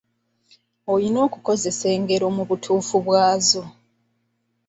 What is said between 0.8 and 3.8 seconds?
Olina okukozesa engero mu butuufu bwazo.